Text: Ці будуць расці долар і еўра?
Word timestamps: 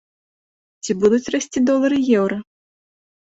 Ці 0.85 0.91
будуць 1.01 1.31
расці 1.35 1.59
долар 1.69 1.91
і 1.97 2.01
еўра? 2.21 2.37